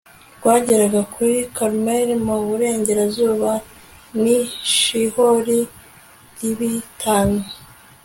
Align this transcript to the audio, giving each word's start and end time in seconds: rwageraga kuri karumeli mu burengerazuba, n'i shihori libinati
rwageraga 0.37 1.01
kuri 1.13 1.35
karumeli 1.55 2.13
mu 2.25 2.35
burengerazuba, 2.47 3.51
n'i 4.21 4.39
shihori 4.75 5.59
libinati 6.37 7.51